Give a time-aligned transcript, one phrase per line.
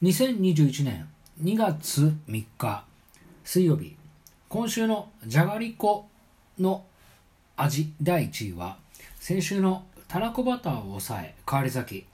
[0.00, 1.08] 2021年
[1.42, 2.84] 2月3日
[3.42, 3.96] 水曜日。
[4.48, 6.06] 今週のじゃがりこ
[6.56, 6.84] の
[7.56, 8.76] 味第1位は
[9.18, 12.06] 先週のたらこバターを抑え変わり咲き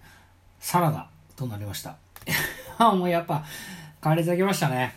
[0.60, 1.98] サラダとなりました。
[2.80, 3.44] もうやっぱ
[4.02, 4.94] 変わり咲きましたね。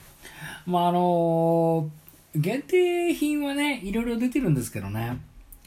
[0.65, 1.89] まああの
[2.35, 5.17] 限定品はねいろいろ出てるんですけどね。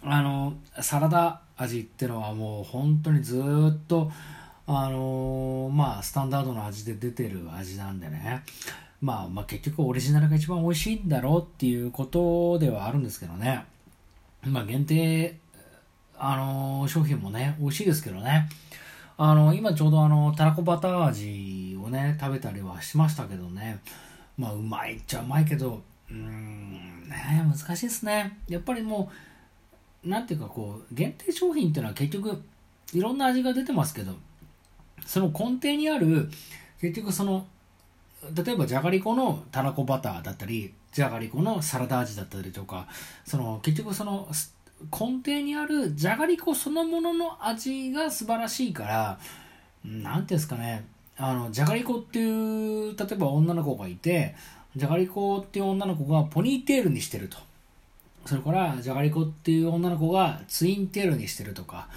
[0.03, 4.11] あのサラダ味ってのはもう本当にずっと
[4.73, 8.45] あのー、まあ、スタンダードの味で出てる味なんでね、
[9.01, 13.65] まあ、まあ、結局オリジナルが一番美味しいんだろうっていうことではあるんですけどね、
[14.45, 15.37] まあ、限定、
[16.17, 18.49] あのー、商品もね、美味しいですけどね、
[19.17, 23.81] あのー、今ちょうどあの、たらこバター味をね、食べたりはしましたけどね、
[24.39, 28.39] まあ、うまいっちゃうまいけど、うーん、ね、難しいですね。
[28.49, 29.11] やっぱりも
[30.05, 32.41] う、なんていうかこう、限定商品っていうのは結局、
[32.93, 34.15] いろんな味が出てますけど、
[35.07, 36.31] その根底にある、
[36.81, 37.47] 結局その、
[38.35, 42.87] 例えばじゃがりこのたらこバターだったり、じゃがりこのサラダ味だったりとか、
[43.25, 44.29] その結局その
[44.91, 49.19] 根底にあるじゃがりこそのものの味が素晴らしいから、
[49.85, 50.85] なんていうんですかね、
[51.17, 54.35] あの、じゃがりこっていう、例えば女の子がいて、
[54.75, 57.37] じゃがりこっていう女の子がポニーテールにしてると。
[58.25, 61.89] それから、じゃがりこっていう女の子がツインテールにしてるとか、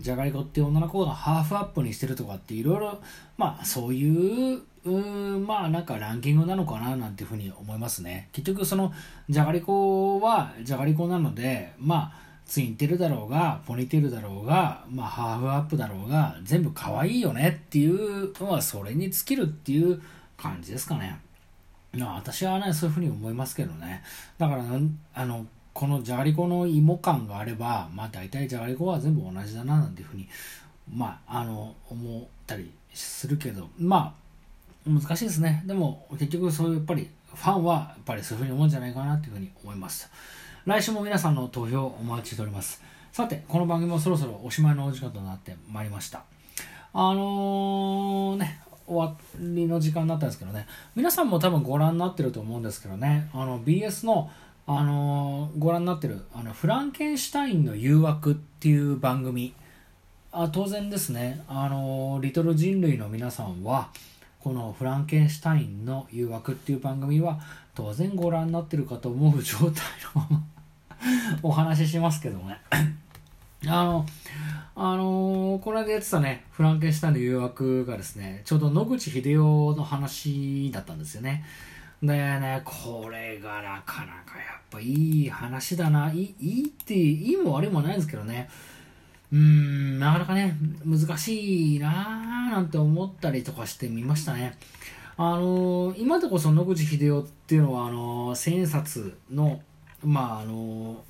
[0.00, 3.00] じゃがりこっていう女の子がハーフアップにしてるとかっていろいろ、
[3.36, 4.90] まあそういう、う
[5.40, 8.28] まあなんかランキングなのかななんていうふうに思いますね。
[8.32, 8.92] 結局その
[9.28, 20.02] じゃがりこはじゃがりこなので、まあツインテルだろうが、ポニテールだろうが、まあハーフアップだろうが、全部可愛いよねっていうのはそれに尽きるっていう
[20.36, 21.20] 感じですかね。
[21.98, 24.02] 私はね、そういうふうに思いますけどね。
[24.38, 24.64] だから、
[25.14, 25.46] あの、
[25.80, 30.28] このじゃがりこの芋感があれば、まあ大体じゃがりこは全部同じだななんていうふうに、
[30.94, 34.14] まあ、あの、思ったりするけど、ま
[34.86, 35.62] あ、難しいですね。
[35.64, 40.10] でも結局そういうやっぱり、ファンはやっぱりそういうふうに思うんじゃないかなというふうに思います。
[40.66, 42.82] 来週も皆さんの投票お待ちしております。
[43.10, 46.24] さて、この番組もそろそろおしまいのお時間となってまいりました。
[46.92, 54.30] あのー、ね、終わりの時間になったんですけどね、皆さんも多分ご覧になってると思うんですけどね、あの BS の
[54.66, 59.54] あのご覧になってるあのフランケンシュタインの誘惑っていう番組。
[60.32, 61.42] あ当然ですね。
[61.48, 63.90] あのリトル人類の皆さんは
[64.40, 67.40] このフランケンシュタインの誘惑っていう番組は
[67.74, 69.68] 当然ご覧になってるかと思う状態
[70.14, 70.42] のまま
[71.42, 72.58] お話ししますけどね。
[73.66, 74.06] あの
[74.74, 81.44] あのこの間やってたねフランケンシュタインの誘惑がですねちょうど野口英世の話だったんですよね。
[82.02, 86.10] でね、これがなかなかやっぱいい話だな。
[86.10, 88.48] いいいいって、いいも悪いもないんですけどね。
[89.30, 94.56] うーん、なかなかね、難しいなぁなんて思ったりとかしてみましたね。
[95.18, 99.60] あのー、今でこそ野口英世っていうのは、あのー、千円札の、
[100.02, 101.04] まあ、あの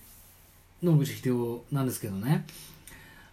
[0.82, 2.44] ー、野口英世なんですけどね。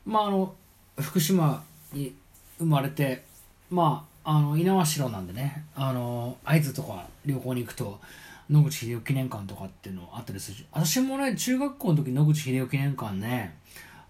[0.05, 0.53] まあ、あの、
[0.99, 2.13] 福島に
[2.59, 3.23] 生まれて、
[3.71, 7.97] まあ、あの、猪苗代なんでね、あの、会津とか旅行に行くと、
[8.49, 13.57] 野口英世記念館とかっていうのあったりするし、私もね、中学校の時野口英世記念館ね、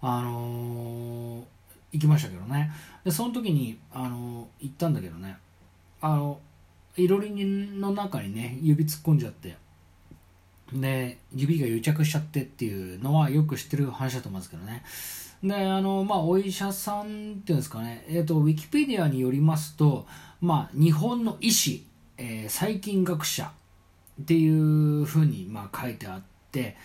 [0.00, 1.44] あのー、
[1.92, 2.72] 行きましたけどね。
[3.04, 5.36] で、その時に、あのー、行ったんだけどね、
[6.00, 6.40] あの、
[6.96, 9.56] いろりの中にね、指突っ込んじゃって、
[10.72, 14.82] で、指が癒着しちゃってっていうのはよく知ってる話だと思うんですけどね。
[15.42, 20.06] で、あの、まあ、お医者さんっていうんですかね、え、ー、と、ウィキペディアによりますと、
[20.40, 23.52] まあ、日本の医師、えー、細菌学者
[24.20, 26.76] っていうふうに、まあ、書いてあって、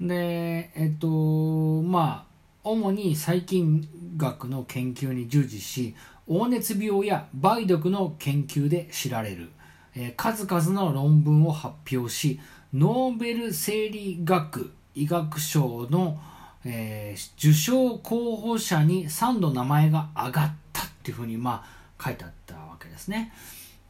[0.00, 2.32] で、えっ、ー、と、まあ、
[2.64, 3.86] 主に細菌
[4.16, 5.94] 学の研究に従事し、
[6.26, 9.50] 黄熱病や梅毒の研究で知られる、
[9.94, 12.40] えー、数々の論文を発表し、
[12.72, 16.18] ノーベル生理学医学賞の
[16.64, 21.64] えー、受賞候補者に3度名前が挙がったっていうふうに、ま
[21.98, 23.32] あ、書いてあったわけですね。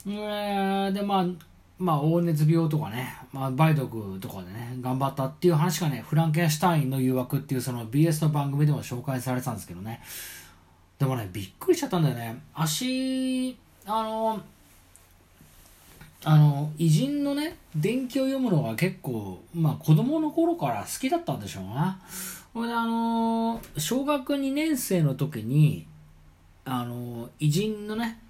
[0.06, 1.26] えー、で、まあ、
[1.78, 10.00] まあ、黄熱病とかね、まあ、梅毒とかでね、頑張ったっていう話がね、フランケンシュタインの誘惑っていうその BS の番組でも紹介されてたんですけどね。
[10.98, 12.40] でもね、びっくりしちゃったんだよね。
[12.54, 14.40] 足、あの、
[16.24, 21.98] あの、偉人のね、伝記を読むのが結構、まあ子供の頃から好きだったんでしょうな。
[22.52, 25.86] これであのー、小学2年生の時に、
[26.66, 28.20] あのー、偉人のね、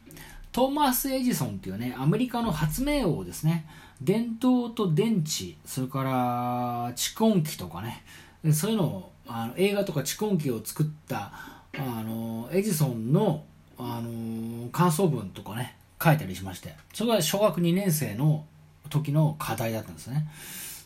[0.52, 3.66] トーマス・エジソンっていうね、アメリカの発明王ですね。
[4.00, 8.04] 電灯と電池、それから蓄音機とかね、
[8.52, 11.32] そういうのを、あの映画とか蓄音機を作った、
[11.76, 13.44] あのエジソンの、
[13.76, 16.74] あの感想文とかね、書いたりしまして。
[16.92, 18.44] それが小学2年生の
[18.88, 20.28] 時の課題だったんですね。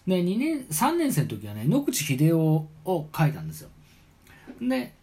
[0.06, 3.70] で2年3年生の時はね野口英世を書いたんですよ。
[4.60, 4.94] で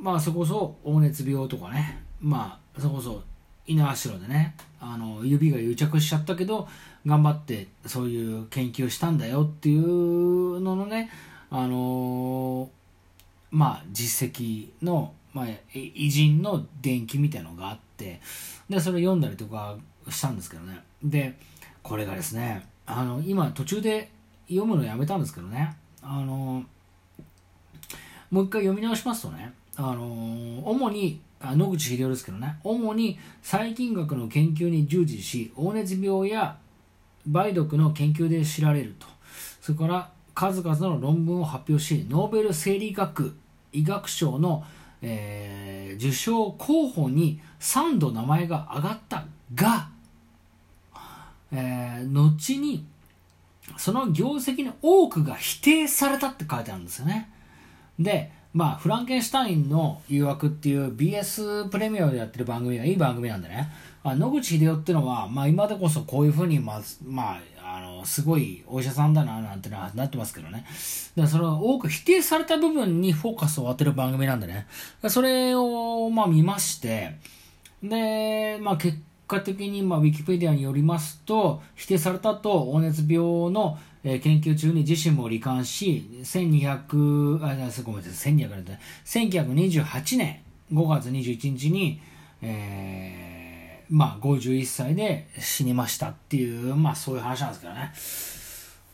[0.00, 3.22] まあそこそ黄熱病とかねまあそこそ
[3.66, 6.68] 猪苗代でねあの指が癒着しちゃったけど
[7.06, 11.10] 頑張ってそういう研究をしたんだよっていうののね
[11.50, 12.68] あのー、
[13.50, 18.20] まあ実績の、まあ、偉人の伝記みたいのがあって
[18.68, 19.76] でそれ読んだりとか
[20.08, 20.82] したんですけどね。
[21.02, 21.36] で
[21.82, 24.10] これがですねあの今途中で
[24.50, 25.74] 読むのやめたんですけどね。
[26.02, 26.64] あの、
[28.30, 29.52] もう一回読み直しますとね。
[29.76, 32.58] あの、主にあ野口英世ですけどね。
[32.62, 36.58] 主に細菌学の研究に従事し黄熱病や
[37.26, 39.06] 梅毒の研究で知られると。
[39.60, 43.34] それから数々の論文を発表しノーベル生理学
[43.72, 44.64] 医学賞の、
[45.02, 49.24] えー、受賞候補に3度名前が挙がった
[49.54, 49.88] が、
[51.52, 52.84] えー、後に
[53.76, 57.30] その業績の多くが否定されたって書いてあるんですよね
[57.98, 63.70] でまあ、フランケンシュタインの誘惑っていう BS プレミアでやってる番組がいい番組なんでね、
[64.02, 70.66] あ野口英世っていうのは、まあ、今でこそこういうふうに、まあ、まあ、あの、すごいお医者さんだな、なんてのはなってますけどね。
[71.14, 74.66] でそれを多く否定された部分にフォーカスを当てる番組なんでね。
[75.08, 77.18] それを、まあ、見まして、
[77.84, 78.98] で、まあ、結
[79.30, 90.40] 果的に、まあ、ウィキペディアによりますと、否定されたと、黄熱病の、えー、研究中に自身も罹患し、1200、あ、ごめんなさい、1200年1928年
[90.72, 92.00] 5月21日に、
[92.42, 97.92] えー、まあ、51歳で死にましたっていう、まあ、そういう話なんですけどね。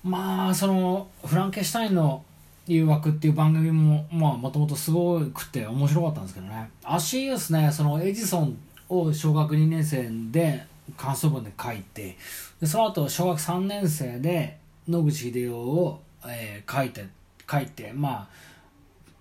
[0.04, 2.24] まあ、その、フランケシュタインの
[2.66, 6.70] 誘惑っていう番組も、まあ、もともとすごくて面白かったんですけどね。
[6.84, 10.64] 足ですね、そのエジソンを小学2年生で
[10.96, 12.16] 感想文で書いて、
[12.60, 17.06] でその後小学3年生で、野口英世を、えー、書いて
[17.50, 18.28] 書いてま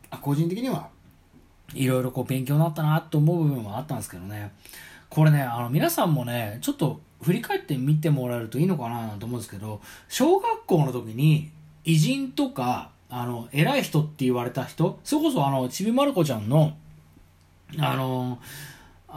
[0.10, 0.90] あ個人的には
[1.74, 4.52] いろいろこう勉強になったなと思う部分はあったんですけどね。
[5.10, 11.50] これねあの皆さんもねちょっと振り返ってみてもらえるといいのかなと思うんですけど小学校の時に
[11.84, 16.76] 偉人とかあの偉い人って言われた人それこそあのちびまる子ちゃんの
[17.80, 18.40] あの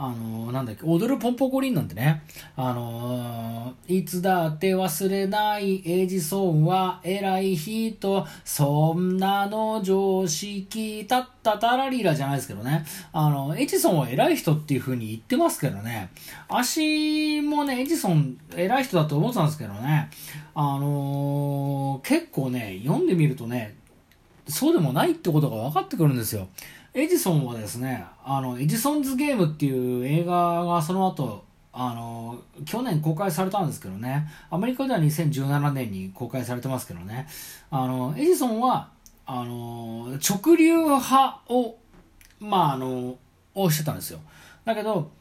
[0.01, 2.23] あの、なんだっけ、踊るポンポコリンなんてね、
[2.55, 16.11] あのいつだって忘れないエジソンは偉い人、そんなの常識、たったたらりらじゃないですけどね、あの、エジソンは偉い人っていう風に言ってますけどね、
[16.47, 20.09] 足もね、エジソン偉い人だと思ってたんですけどね、
[20.55, 23.75] あの結構ね、読んでみるとね、
[24.47, 26.47] そうでもないってことが分かってくるんですよ。
[26.93, 37.27] エジソンはですね、あの、エジソンズゲームっていう映画がその後、あの、去年公開されたんですけどね、アメリカでは2017年に公開されてますけどね、
[37.69, 38.89] あの、エジソンは、
[39.25, 41.77] あの、直流派を、
[42.39, 43.17] まあ、あの、
[43.53, 44.19] をしてたんですよ。
[44.65, 45.11] だけど、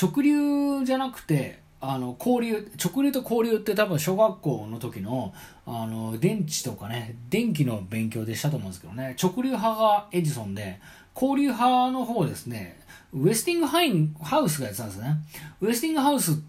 [0.00, 5.34] 直流じゃなくて、あの交流直流と交流って多分小学校の時の
[5.66, 9.16] あの電池とかね電気の勉強でしたと思うんですけどね。
[9.20, 10.80] 直流派がエジソンで
[11.14, 12.78] 交流派の方ですね、
[13.12, 15.16] ウェスティングハインハウスがやってたんですね。
[15.60, 16.40] ウェスティングハウス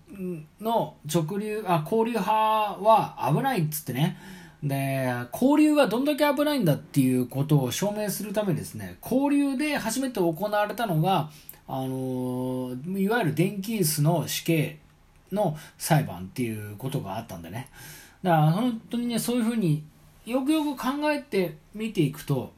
[0.62, 4.18] の直流、あ、交流派は危ないっつってね。
[4.64, 11.30] で、交流がどんだけ危ないんだっていうことを証明するためにですね、交流で初めて行われたのが、
[11.68, 14.80] あのいわゆる電気椅子の死刑
[15.32, 17.68] の裁判っていうことがあったんでね。
[18.22, 19.84] だから本当にね、そういうふうに
[20.26, 22.54] よくよく考えて見ていくと、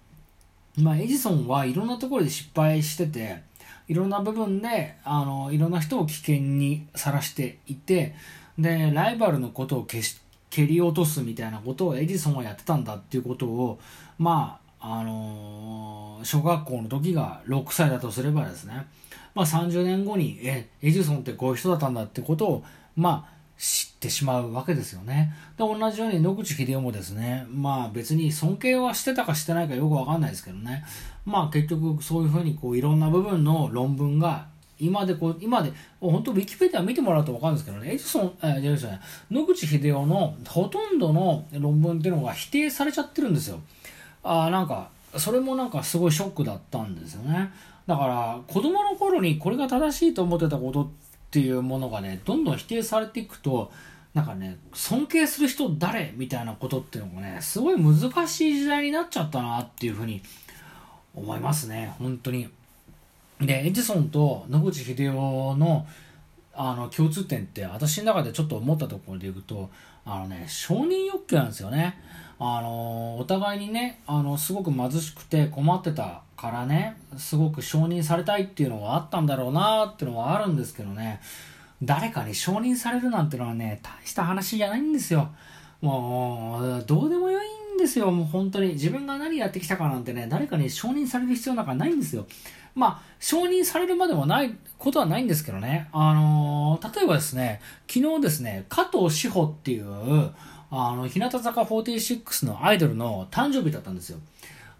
[0.77, 3.41] まあ、エジソンはいろんなところで失敗してて、
[3.87, 8.15] いろんな部分で、あの、いろんな人を危険にさらしていて、
[8.57, 13.79] で、ライバルのことを消し、蹴り落とすみたいなことをエジソンはやってたんだっていうことを、
[14.17, 18.87] まあ、あのー、小学校の時が6歳だとすればですね、
[19.33, 22.63] まあ30年後に、え、エジソンってこういう人だったんだってことを、
[22.95, 25.33] まあ、知ってしまうわけですよね。
[25.57, 30.83] で、同じように野口英世もですね、まあ別に尊敬はしてたかしてないかよくわかんないですけどね、
[31.25, 34.47] まあ結局そういうふうにこういろんな部分の論文が
[34.79, 35.71] 今でこう、今で、
[36.01, 38.99] 本当ウィキペディア見てもらうとわかるんですけどね、エジソン、えー、じゃ
[39.31, 43.59] 野口英世のほとんどの論文っていうのが否定されちゃってるんですよ。
[44.23, 47.51] あなんか、それもなんかすごいショックだったんですよね。
[47.87, 50.87] だから子供の頃にこれが正しいと思ってたことっ
[51.35, 53.69] っていうものがね、どんどん否定されていくと、
[54.13, 60.21] なんかね、尊敬する人誰みたいなことっていうのもね、すごい難しい時代になっちゃったなっていうふうに
[61.13, 62.47] 思いますね、本当に。
[63.41, 65.85] で、エジソンと野口英世の、
[66.53, 69.69] あの共通点って私の中でちょっと思ったところでいくと
[70.05, 72.01] あのね承認欲求なんですよね
[72.39, 81.21] あのお互いにねあのすごく貧しくて困ってたからねすごく承認されたいっていうのがあったんだろうなっていうのはあるんですけどね。
[81.83, 85.29] 誰かに承認されるなんてのはね大した話じゃないんですよ。
[85.81, 88.11] もうどうでもよいんですよ。
[88.11, 92.25] もう本当に自分が何やってきたかなんてね誰かに承認される必要なんかないんですよ。
[92.75, 95.87] まあ、承認されるまでもないことはないんですけどね。
[95.93, 99.85] あのー、例えばですね、昨日ですね、加藤志保っていう、
[100.71, 104.19] あの、日向坂46のアイドルの誕生日だったんですよ。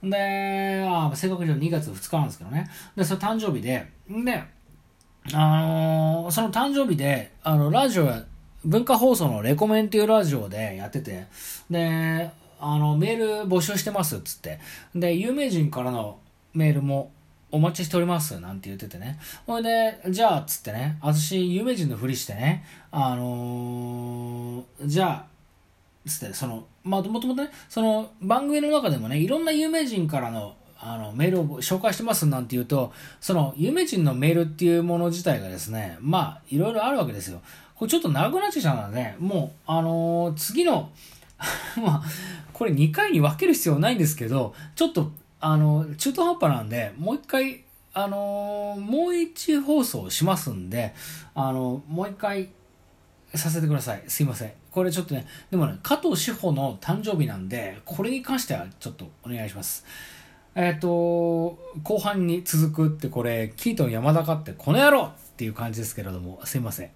[0.04, 2.70] で、あ正確に言うと2月2日なんですけどね。
[2.96, 4.44] で、それ誕生日で、で、
[5.34, 8.24] あのー、その誕生日で、あの、ラジオや、
[8.64, 11.28] 文化放送のレコメンっていうラジオでやってて、
[11.70, 14.60] で、あの、メール募集してますっつって。
[14.94, 16.20] で、有名人からの
[16.54, 17.12] メールも
[17.52, 19.20] お待ちしております、なんて言っててね。
[19.46, 25.35] ほいで、じゃあ、つってね、私、有名人のふりしてね、あのー、じゃあ、
[26.10, 37.42] つって、その、まあ、もともとね、その、番組の中でもね、いろんな有名人からの、あの、メールを紹介してますなんて言うと、その、有名人のメールっていうもの自体がですね、まあ、いろいろあるわけですよ。
[37.76, 40.90] これちょっと長くなっちゃうので、もう、あのー、次の
[41.84, 42.04] まあ、
[42.54, 45.12] これ2回に分ける必要ないんですけど、ちょっと
[45.48, 47.62] あの、中途半端なんで、もう一回、
[47.94, 50.94] あのもう一放送しますんで、
[51.34, 52.50] あのもう一回
[53.36, 54.04] させてください。
[54.08, 54.52] すいません。
[54.76, 59.86] これちょっとね、でもね、加藤志保の誕生日なんで、これに関してはちょっとお願いします。
[60.54, 66.90] えっ、ー、と、後半に続くってこれ、キートン山田かってこの野郎っていう感じですけれども、すいません。